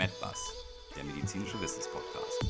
[0.00, 0.54] MedBus,
[0.96, 2.46] der medizinische Wissenspodcast.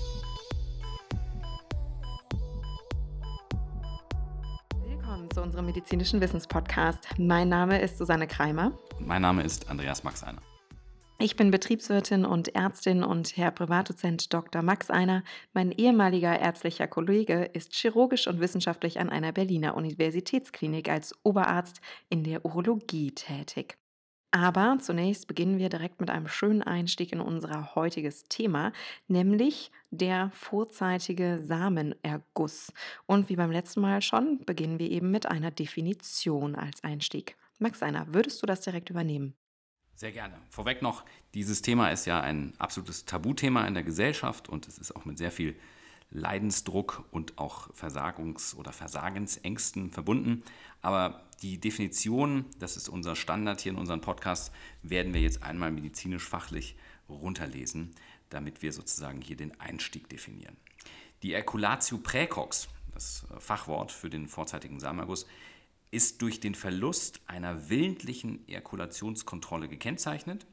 [4.87, 7.09] Willkommen zu unserem medizinischen Wissenspodcast.
[7.19, 8.79] Mein Name ist Susanne Kreimer.
[9.01, 10.41] Und mein Name ist Andreas Maxeiner.
[11.19, 14.63] Ich bin Betriebswirtin und Ärztin und Herr Privatdozent Dr.
[14.63, 21.19] Max Einer, mein ehemaliger ärztlicher Kollege, ist chirurgisch und wissenschaftlich an einer Berliner Universitätsklinik als
[21.25, 21.81] Oberarzt
[22.11, 23.80] in der Urologie tätig.
[24.33, 28.73] Aber zunächst beginnen wir direkt mit einem schönen Einstieg in unser heutiges Thema,
[29.09, 32.73] nämlich der vorzeitige Samenerguss.
[33.07, 37.37] Und wie beim letzten Mal schon, beginnen wir eben mit einer Definition als Einstieg.
[37.59, 39.35] Max Einer, würdest du das direkt übernehmen?
[39.95, 40.39] Sehr gerne.
[40.49, 41.05] Vorweg noch,
[41.35, 45.19] dieses Thema ist ja ein absolutes Tabuthema in der Gesellschaft und es ist auch mit
[45.19, 45.57] sehr viel
[46.11, 50.43] Leidensdruck und auch Versagungs- oder Versagensängsten verbunden.
[50.83, 54.53] Aber die Definition, das ist unser Standard hier in unserem Podcast,
[54.83, 56.77] werden wir jetzt einmal medizinisch-fachlich
[57.09, 57.95] runterlesen,
[58.29, 60.57] damit wir sozusagen hier den Einstieg definieren.
[61.23, 65.27] Die Erculatio praecox, das Fachwort für den vorzeitigen Samenerguss,
[65.91, 70.47] ist durch den Verlust einer willentlichen Ejakulationskontrolle gekennzeichnet.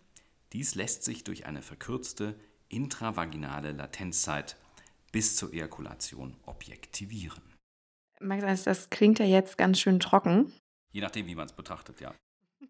[0.53, 4.57] Dies lässt sich durch eine verkürzte intravaginale Latenzzeit
[5.11, 7.41] bis zur Ejakulation objektivieren.
[8.19, 10.51] Max, das klingt ja jetzt ganz schön trocken.
[10.91, 12.13] Je nachdem, wie man es betrachtet, ja.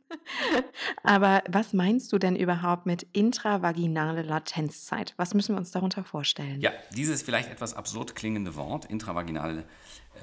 [1.03, 5.13] Aber was meinst du denn überhaupt mit intravaginale Latenzzeit?
[5.17, 6.59] Was müssen wir uns darunter vorstellen?
[6.61, 9.65] Ja, dieses vielleicht etwas absurd klingende Wort, intravaginale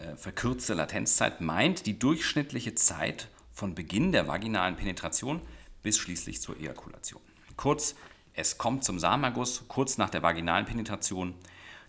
[0.02, 5.40] äh, verkürzte Latenzzeit, meint die durchschnittliche Zeit von Beginn der vaginalen Penetration
[5.82, 7.22] bis schließlich zur Ejakulation.
[7.56, 7.94] Kurz,
[8.32, 11.34] es kommt zum Samenerguss kurz nach der vaginalen Penetration.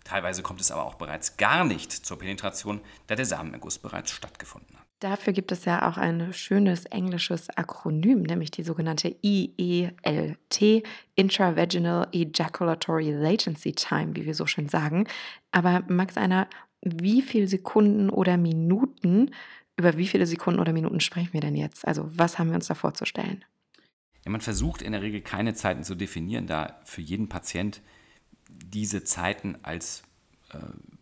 [0.04, 4.78] Teilweise kommt es aber auch bereits gar nicht zur Penetration, da der Samenerguss bereits stattgefunden
[4.78, 4.85] hat.
[5.00, 10.82] Dafür gibt es ja auch ein schönes englisches Akronym, nämlich die sogenannte IELT,
[11.14, 15.06] Intravaginal Ejaculatory Latency Time, wie wir so schön sagen.
[15.52, 16.48] Aber Max, einer,
[16.80, 19.32] wie viele Sekunden oder Minuten,
[19.76, 21.86] über wie viele Sekunden oder Minuten sprechen wir denn jetzt?
[21.86, 23.44] Also was haben wir uns da vorzustellen?
[24.24, 27.82] Ja, man versucht in der Regel keine Zeiten zu definieren, da für jeden Patient
[28.48, 30.04] diese Zeiten als
[30.52, 30.58] äh,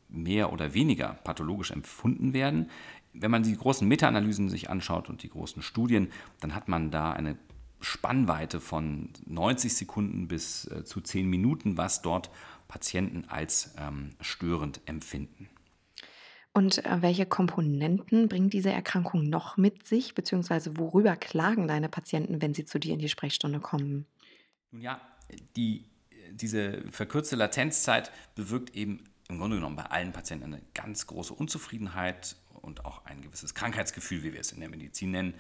[0.09, 2.71] mehr oder weniger pathologisch empfunden werden
[3.15, 6.11] wenn man die großen Meta-Analysen sich anschaut und die großen Studien,
[6.41, 7.37] dann hat man da eine
[7.81, 12.31] Spannweite von 90 Sekunden bis äh, zu 10 Minuten, was dort
[12.67, 15.49] Patienten als ähm, störend empfinden.
[16.53, 22.41] Und äh, welche Komponenten bringt diese Erkrankung noch mit sich, beziehungsweise worüber klagen deine Patienten,
[22.41, 24.07] wenn sie zu dir in die Sprechstunde kommen?
[24.71, 25.01] Nun ja,
[25.57, 25.85] die,
[26.31, 32.37] diese verkürzte Latenzzeit bewirkt eben im Grunde genommen bei allen Patienten eine ganz große Unzufriedenheit
[32.65, 35.35] und auch ein gewisses Krankheitsgefühl, wie wir es in der Medizin nennen.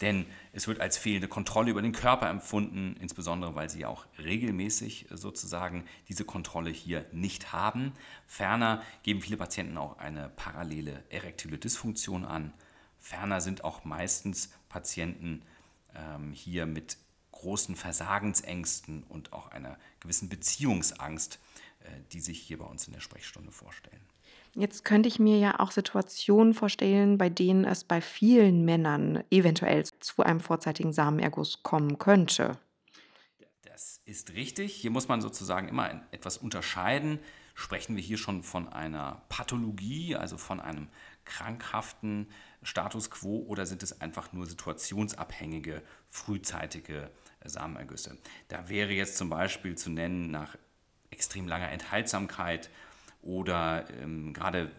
[0.00, 5.06] Denn es wird als fehlende Kontrolle über den Körper empfunden, insbesondere weil sie auch regelmäßig
[5.10, 7.92] sozusagen diese Kontrolle hier nicht haben.
[8.26, 12.52] Ferner geben viele Patienten auch eine parallele erektile Dysfunktion an.
[13.00, 15.42] Ferner sind auch meistens Patienten
[15.94, 16.98] ähm, hier mit
[17.32, 21.38] großen Versagensängsten und auch einer gewissen Beziehungsangst,
[21.80, 24.00] äh, die sich hier bei uns in der Sprechstunde vorstellen.
[24.58, 29.84] Jetzt könnte ich mir ja auch Situationen vorstellen, bei denen es bei vielen Männern eventuell
[29.84, 32.58] zu einem vorzeitigen Samenerguss kommen könnte.
[33.64, 34.74] Das ist richtig.
[34.74, 37.18] Hier muss man sozusagen immer etwas unterscheiden.
[37.54, 40.88] Sprechen wir hier schon von einer Pathologie, also von einem
[41.26, 42.30] krankhaften
[42.62, 47.10] Status quo, oder sind es einfach nur situationsabhängige, frühzeitige
[47.44, 48.16] Samenergüsse?
[48.48, 50.56] Da wäre jetzt zum Beispiel zu nennen nach
[51.10, 52.70] extrem langer Enthaltsamkeit
[53.26, 54.70] oder ähm, gerade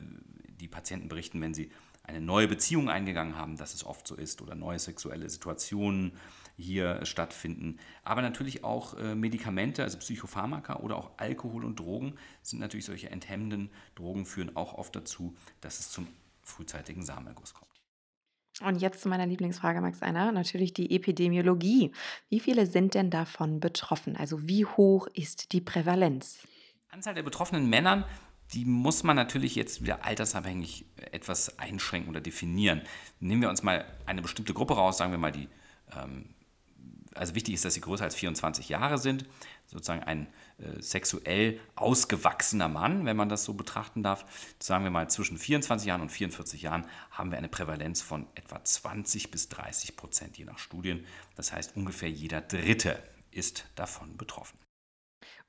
[0.59, 1.71] die Patienten berichten, wenn sie
[2.03, 6.13] eine neue Beziehung eingegangen haben, dass es oft so ist, oder neue sexuelle Situationen
[6.55, 7.79] hier stattfinden.
[8.03, 13.09] Aber natürlich auch äh, Medikamente, also Psychopharmaka oder auch Alkohol und Drogen sind natürlich solche
[13.11, 16.07] enthemmenden Drogen, führen auch oft dazu, dass es zum
[16.41, 17.67] frühzeitigen Samenerguss kommt.
[18.61, 21.91] Und jetzt zu meiner Lieblingsfrage, Max Einer, natürlich die Epidemiologie.
[22.29, 24.15] Wie viele sind denn davon betroffen?
[24.15, 26.39] Also wie hoch ist die Prävalenz?
[26.89, 28.05] Anzahl der betroffenen Männern
[28.53, 32.81] die muss man natürlich jetzt wieder altersabhängig etwas einschränken oder definieren.
[33.19, 35.49] Nehmen wir uns mal eine bestimmte Gruppe raus, sagen wir mal die,
[35.95, 36.29] ähm,
[37.13, 39.25] also wichtig ist, dass sie größer als 24 Jahre sind,
[39.65, 40.27] sozusagen ein
[40.59, 44.25] äh, sexuell ausgewachsener Mann, wenn man das so betrachten darf.
[44.59, 48.63] Sagen wir mal zwischen 24 Jahren und 44 Jahren haben wir eine Prävalenz von etwa
[48.63, 51.05] 20 bis 30 Prozent, je nach Studien.
[51.35, 53.01] Das heißt, ungefähr jeder Dritte
[53.31, 54.57] ist davon betroffen.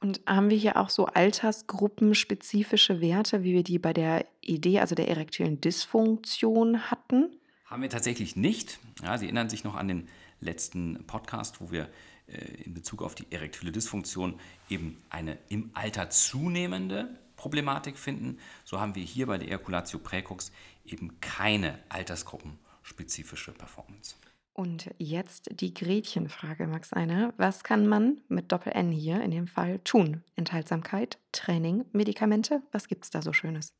[0.00, 4.94] Und haben wir hier auch so altersgruppenspezifische Werte, wie wir die bei der Idee, also
[4.94, 7.30] der erektilen Dysfunktion hatten?
[7.66, 8.78] Haben wir tatsächlich nicht.
[9.02, 10.08] Ja, Sie erinnern sich noch an den
[10.40, 11.88] letzten Podcast, wo wir
[12.28, 14.38] äh, in Bezug auf die erektile Dysfunktion
[14.70, 18.38] eben eine im Alter zunehmende Problematik finden.
[18.64, 20.52] So haben wir hier bei der Ejaculatio praecox
[20.86, 24.14] eben keine altersgruppenspezifische Performance.
[24.58, 27.32] Und jetzt die Gretchenfrage, Max Einer.
[27.36, 30.24] Was kann man mit Doppel-N hier in dem Fall tun?
[30.34, 32.60] Enthaltsamkeit, Training, Medikamente?
[32.72, 33.72] Was gibt es da so Schönes?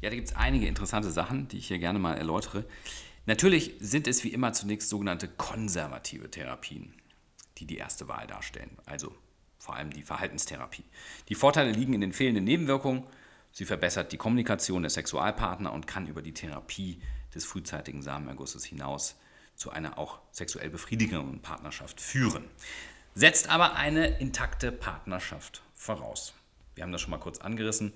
[0.00, 2.64] Ja, da gibt es einige interessante Sachen, die ich hier gerne mal erläutere.
[3.26, 6.94] Natürlich sind es wie immer zunächst sogenannte konservative Therapien,
[7.58, 8.78] die die erste Wahl darstellen.
[8.86, 9.14] Also
[9.58, 10.84] vor allem die Verhaltenstherapie.
[11.28, 13.04] Die Vorteile liegen in den fehlenden Nebenwirkungen.
[13.52, 17.02] Sie verbessert die Kommunikation der Sexualpartner und kann über die Therapie
[17.34, 19.14] des frühzeitigen Samenergusses hinaus
[19.58, 22.44] zu einer auch sexuell befriedigenden Partnerschaft führen.
[23.14, 26.32] Setzt aber eine intakte Partnerschaft voraus.
[26.76, 27.92] Wir haben das schon mal kurz angerissen.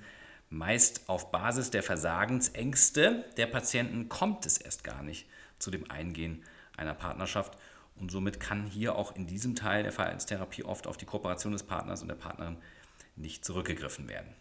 [0.50, 5.26] Meist auf Basis der Versagensängste der Patienten kommt es erst gar nicht
[5.60, 6.42] zu dem Eingehen
[6.76, 7.56] einer Partnerschaft.
[7.94, 11.62] Und somit kann hier auch in diesem Teil der Verhaltenstherapie oft auf die Kooperation des
[11.62, 12.56] Partners und der Partnerin
[13.14, 14.34] nicht zurückgegriffen werden.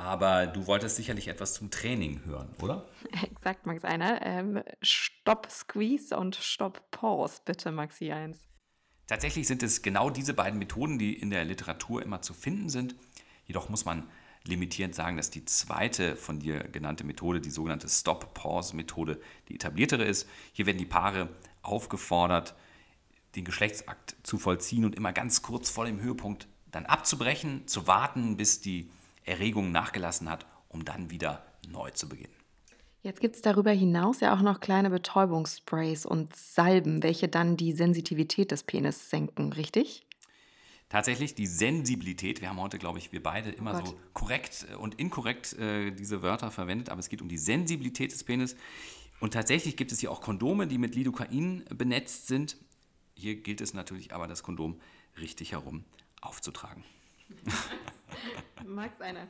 [0.00, 2.88] Aber du wolltest sicherlich etwas zum Training hören, oder?
[3.22, 4.24] Exakt, Max einer.
[4.24, 8.38] Ähm, Stopp Squeeze und Stopp Pause, bitte, Maxi 1.
[9.06, 12.94] Tatsächlich sind es genau diese beiden Methoden, die in der Literatur immer zu finden sind.
[13.44, 14.08] Jedoch muss man
[14.44, 19.20] limitierend sagen, dass die zweite von dir genannte Methode, die sogenannte Stop-Pause-Methode,
[19.50, 20.26] die etabliertere ist.
[20.54, 21.28] Hier werden die Paare
[21.60, 22.54] aufgefordert,
[23.36, 28.38] den Geschlechtsakt zu vollziehen und immer ganz kurz vor dem Höhepunkt dann abzubrechen, zu warten,
[28.38, 28.90] bis die
[29.24, 32.34] Erregung nachgelassen hat, um dann wieder neu zu beginnen.
[33.02, 37.72] Jetzt gibt es darüber hinaus ja auch noch kleine Betäubungssprays und Salben, welche dann die
[37.72, 40.06] Sensitivität des Penis senken, richtig?
[40.90, 42.42] tatsächlich die Sensibilität.
[42.42, 45.92] Wir haben heute, glaube ich, wir beide immer oh so korrekt äh, und inkorrekt äh,
[45.92, 48.56] diese Wörter verwendet, aber es geht um die Sensibilität des Penis.
[49.20, 52.56] Und tatsächlich gibt es hier auch Kondome, die mit Lidocain benetzt sind.
[53.14, 54.80] Hier gilt es natürlich aber, das Kondom
[55.18, 55.84] richtig herum
[56.20, 56.84] aufzutragen.
[58.66, 59.26] Max einer.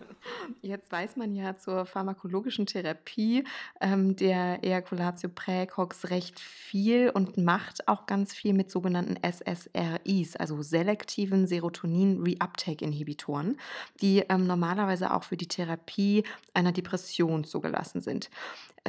[0.62, 3.44] Jetzt weiß man ja zur pharmakologischen Therapie
[3.80, 10.62] ähm, der Ejaculatio praecox recht viel und macht auch ganz viel mit sogenannten SSRIs, also
[10.62, 13.58] selektiven Serotonin-Reuptake-Inhibitoren,
[14.00, 18.30] die ähm, normalerweise auch für die Therapie einer Depression zugelassen sind.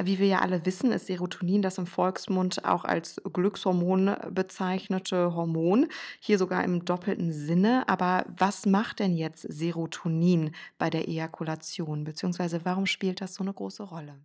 [0.00, 5.86] Wie wir ja alle wissen, ist Serotonin das im Volksmund auch als Glückshormon bezeichnete Hormon,
[6.18, 7.86] hier sogar im doppelten Sinne.
[7.88, 13.52] Aber was macht denn jetzt Serotonin bei der Ejakulation, beziehungsweise warum spielt das so eine
[13.52, 14.18] große Rolle?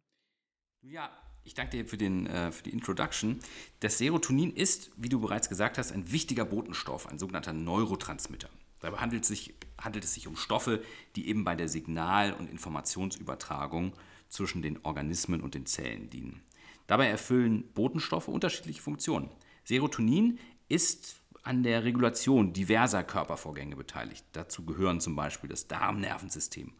[0.81, 1.09] Ja,
[1.43, 3.39] ich danke dir für, den, äh, für die Introduction.
[3.81, 8.49] Das Serotonin ist, wie du bereits gesagt hast, ein wichtiger Botenstoff, ein sogenannter Neurotransmitter.
[8.79, 10.81] Dabei handelt es sich, handelt es sich um Stoffe,
[11.17, 13.93] die eben bei der Signal- und Informationsübertragung
[14.29, 16.43] zwischen den Organismen und den Zellen dienen.
[16.87, 19.29] Dabei erfüllen Botenstoffe unterschiedliche Funktionen.
[19.63, 20.39] Serotonin
[20.69, 24.25] ist an der Regulation diverser Körpervorgänge beteiligt.
[24.33, 26.73] Dazu gehören zum Beispiel das Darmnervensystem,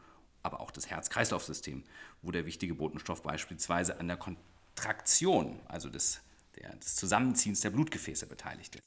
[0.44, 1.84] aber auch das Herz-Kreislauf-System,
[2.22, 6.22] wo der wichtige Botenstoff beispielsweise an der Kontraktion, also des,
[6.58, 8.84] der, des Zusammenziehens der Blutgefäße beteiligt ist.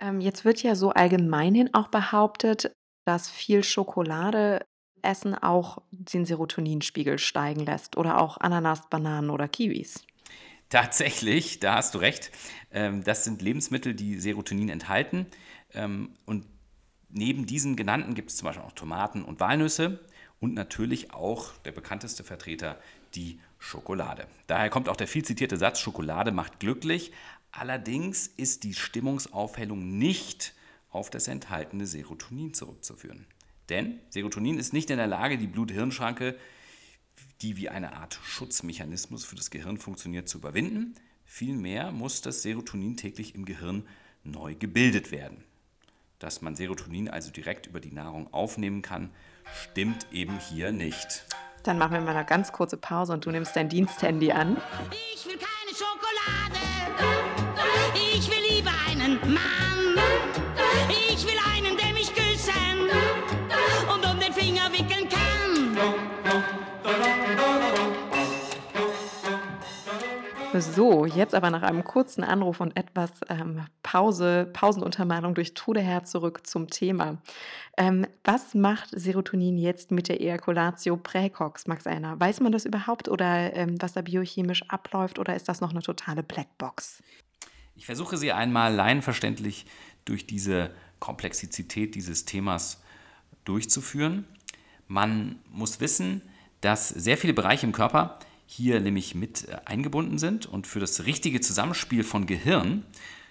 [0.00, 2.72] Ähm, jetzt wird ja so allgemeinhin auch behauptet,
[3.06, 4.64] dass viel Schokolade
[5.02, 10.04] Essen auch den Serotoninspiegel steigen lässt oder auch Ananas, Bananen oder Kiwis.
[10.68, 12.30] Tatsächlich, da hast du recht.
[12.70, 15.26] Ähm, das sind Lebensmittel, die Serotonin enthalten.
[15.74, 16.46] Ähm, und
[17.10, 20.00] neben diesen genannten gibt es zum Beispiel auch Tomaten und Walnüsse
[20.40, 22.78] und natürlich auch der bekannteste Vertreter,
[23.14, 24.26] die Schokolade.
[24.46, 27.12] Daher kommt auch der viel zitierte Satz, Schokolade macht glücklich.
[27.52, 30.54] Allerdings ist die Stimmungsaufhellung nicht
[30.90, 33.26] auf das enthaltene Serotonin zurückzuführen.
[33.72, 36.36] Denn Serotonin ist nicht in der Lage, die Blut-Hirn-Schranke,
[37.40, 40.94] die wie eine Art Schutzmechanismus für das Gehirn funktioniert, zu überwinden.
[41.24, 43.88] Vielmehr muss das Serotonin täglich im Gehirn
[44.24, 45.42] neu gebildet werden.
[46.18, 49.10] Dass man Serotonin also direkt über die Nahrung aufnehmen kann,
[49.70, 51.24] stimmt eben hier nicht.
[51.62, 54.58] Dann machen wir mal eine ganz kurze Pause und du nimmst dein Diensthandy an.
[55.14, 56.58] Ich will keine Schokolade.
[58.14, 60.01] Ich will lieber einen Mann.
[70.60, 76.46] So, jetzt aber nach einem kurzen Anruf und etwas ähm, Pause, Pausenuntermalung durch Trudeherz zurück
[76.46, 77.16] zum Thema.
[77.78, 82.20] Ähm, was macht Serotonin jetzt mit der Ejaculatio praecox, Max Einer?
[82.20, 85.80] Weiß man das überhaupt oder ähm, was da biochemisch abläuft oder ist das noch eine
[85.80, 87.02] totale Blackbox?
[87.74, 89.64] Ich versuche Sie einmal laienverständlich
[90.04, 92.82] durch diese Komplexität dieses Themas
[93.44, 94.26] durchzuführen.
[94.86, 96.20] Man muss wissen,
[96.60, 98.18] dass sehr viele Bereiche im Körper
[98.52, 102.84] hier nämlich mit äh, eingebunden sind und für das richtige Zusammenspiel von Gehirn,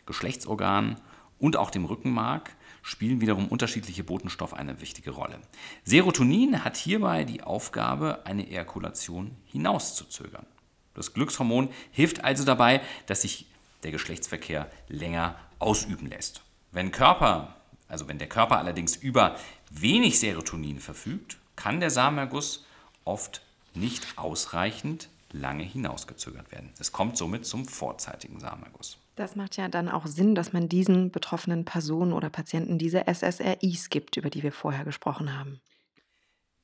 [0.06, 0.98] Geschlechtsorganen
[1.38, 5.40] und auch dem Rückenmark spielen wiederum unterschiedliche Botenstoffe eine wichtige Rolle.
[5.84, 10.48] Serotonin hat hierbei die Aufgabe, eine Ejakulation hinauszuzögern.
[10.96, 13.46] Das Glückshormon hilft also dabei, dass sich
[13.84, 16.42] der Geschlechtsverkehr länger ausüben lässt.
[16.72, 17.56] Wenn Körper,
[17.88, 19.36] also wenn der Körper allerdings über
[19.70, 22.66] wenig Serotonin verfügt, kann der Samenerguss
[23.06, 23.42] oft
[23.74, 26.70] nicht ausreichend lange hinausgezögert werden.
[26.80, 28.98] Es kommt somit zum vorzeitigen Samenerguss.
[29.16, 33.90] Das macht ja dann auch Sinn, dass man diesen betroffenen Personen oder Patienten diese SSRIs
[33.90, 35.62] gibt, über die wir vorher gesprochen haben.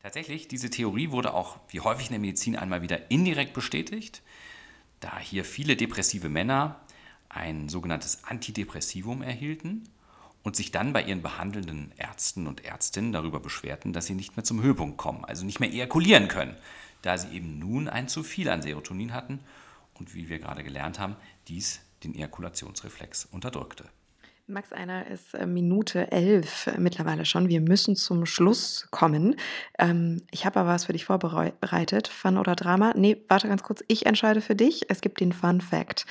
[0.02, 4.22] Tatsächlich, diese Theorie wurde auch wie häufig in der Medizin einmal wieder indirekt bestätigt,
[5.00, 6.80] da hier viele depressive Männer
[7.30, 9.90] ein sogenanntes Antidepressivum erhielten
[10.44, 14.46] und sich dann bei ihren behandelnden Ärzten und Ärztinnen darüber beschwerten, dass sie nicht mehr
[14.46, 16.56] zum Höhepunkt kommen, also nicht mehr ejakulieren können,
[17.08, 19.40] da sie eben nun ein zu viel an Serotonin hatten
[19.94, 21.16] und wie wir gerade gelernt haben,
[21.48, 23.86] dies den Ejakulationsreflex unterdrückte.
[24.50, 27.50] Max Einer ist äh, Minute elf mittlerweile schon.
[27.50, 29.36] Wir müssen zum Schluss kommen.
[29.78, 32.08] Ähm, ich habe aber was für dich vorbereitet.
[32.08, 32.94] Fun oder Drama?
[32.96, 33.84] Nee, warte ganz kurz.
[33.90, 34.90] Ich entscheide für dich.
[34.90, 36.06] Es gibt den Fun Fact.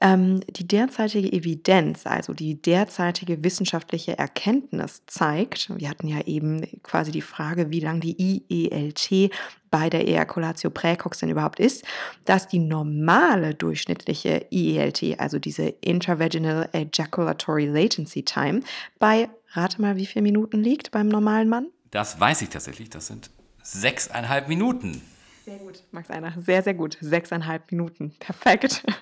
[0.00, 7.10] Ähm, die derzeitige Evidenz, also die derzeitige wissenschaftliche Erkenntnis zeigt, wir hatten ja eben quasi
[7.10, 8.16] die Frage, wie lang die
[8.48, 9.30] IELT
[9.72, 11.84] bei der Ejaculatio praecox denn überhaupt ist,
[12.26, 18.60] dass die normale durchschnittliche IELT, also diese Intravaginal Ejaculatory Latency Time,
[19.00, 21.68] bei, rate mal, wie viele Minuten liegt beim normalen Mann?
[21.90, 23.30] Das weiß ich tatsächlich, das sind
[23.62, 25.02] sechseinhalb Minuten.
[25.44, 26.98] Sehr gut, Max Einer, sehr, sehr gut.
[27.00, 28.84] Sechseinhalb Minuten, perfekt.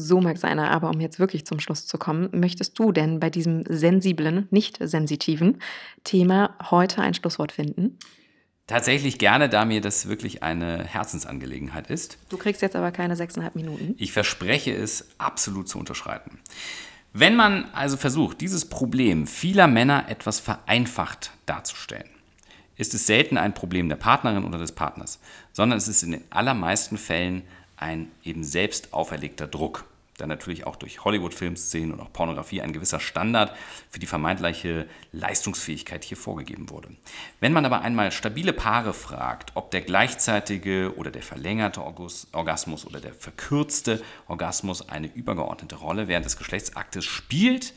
[0.00, 3.30] So, Max Einer, aber um jetzt wirklich zum Schluss zu kommen, möchtest du denn bei
[3.30, 5.60] diesem sensiblen, nicht sensitiven
[6.04, 7.98] Thema heute ein Schlusswort finden?
[8.68, 12.18] Tatsächlich gerne, da mir das wirklich eine Herzensangelegenheit ist.
[12.28, 13.94] Du kriegst jetzt aber keine sechseinhalb Minuten.
[13.96, 16.38] Ich verspreche es, absolut zu unterschreiten.
[17.14, 22.10] Wenn man also versucht, dieses Problem vieler Männer etwas vereinfacht darzustellen,
[22.76, 25.18] ist es selten ein Problem der Partnerin oder des Partners,
[25.52, 27.44] sondern es ist in den allermeisten Fällen
[27.78, 29.86] ein eben selbst auferlegter Druck
[30.18, 33.56] da natürlich auch durch Hollywood-Filmszenen und auch Pornografie ein gewisser Standard
[33.88, 36.90] für die vermeintliche Leistungsfähigkeit hier vorgegeben wurde.
[37.40, 43.00] Wenn man aber einmal stabile Paare fragt, ob der gleichzeitige oder der verlängerte Orgasmus oder
[43.00, 47.72] der verkürzte Orgasmus eine übergeordnete Rolle während des Geschlechtsaktes spielt,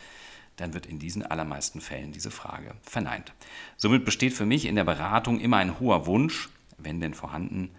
[0.58, 3.34] dann wird in diesen allermeisten Fällen diese Frage verneint.
[3.78, 7.72] Somit besteht für mich in der Beratung immer ein hoher Wunsch, wenn denn vorhanden,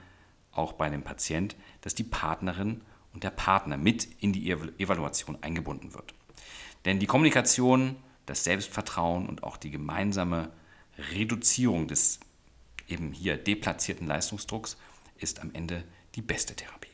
[0.52, 2.82] auch bei dem Patient, dass die Partnerin
[3.14, 6.14] und der Partner mit in die Evaluation eingebunden wird.
[6.84, 10.50] Denn die Kommunikation, das Selbstvertrauen und auch die gemeinsame
[11.12, 12.20] Reduzierung des
[12.88, 14.76] eben hier deplatzierten Leistungsdrucks
[15.18, 16.91] ist am Ende die beste Therapie.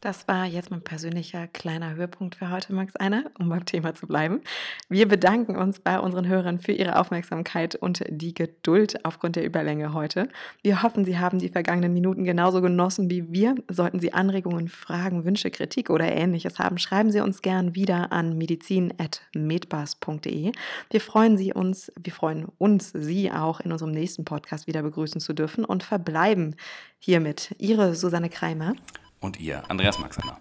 [0.00, 4.06] Das war jetzt mein persönlicher kleiner Höhepunkt für heute, Max Einer, um beim Thema zu
[4.06, 4.40] bleiben.
[4.88, 9.92] Wir bedanken uns bei unseren Hörern für ihre Aufmerksamkeit und die Geduld aufgrund der Überlänge
[9.92, 10.30] heute.
[10.62, 13.56] Wir hoffen, Sie haben die vergangenen Minuten genauso genossen wie wir.
[13.68, 18.38] Sollten Sie Anregungen, Fragen, Wünsche, Kritik oder ähnliches haben, schreiben Sie uns gern wieder an
[18.38, 20.52] medizin.medbas.de.
[20.90, 25.20] Wir freuen Sie uns, wir freuen uns, Sie auch in unserem nächsten Podcast wieder begrüßen
[25.20, 26.56] zu dürfen und verbleiben
[26.98, 28.72] hiermit Ihre Susanne Kreimer
[29.20, 30.38] und ihr, Andreas Maxener.